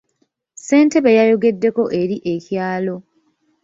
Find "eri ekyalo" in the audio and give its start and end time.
2.01-2.95